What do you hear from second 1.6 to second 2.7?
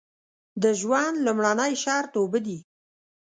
شرط اوبه دي.